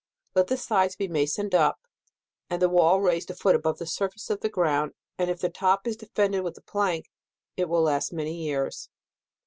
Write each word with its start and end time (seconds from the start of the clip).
Let 0.33 0.47
the 0.47 0.57
sides 0.57 0.95
be 0.95 1.07
masoned. 1.07 1.53
up, 1.53 1.79
and 2.49 2.59
the 2.59 2.69
wall 2.69 3.01
raised 3.01 3.29
a 3.29 3.35
foot 3.35 3.53
above 3.53 3.77
the 3.77 3.85
surface 3.85 4.31
of 4.31 4.39
the 4.39 4.49
ground, 4.49 4.93
and 5.19 5.29
if 5.29 5.41
the 5.41 5.49
top 5.51 5.85
is 5.85 5.95
defended 5.95 6.43
with 6.43 6.57
a 6.57 6.61
plank, 6.63 7.11
it 7.55 7.69
will 7.69 7.83
last 7.83 8.11
many 8.11 8.33
years. 8.35 8.89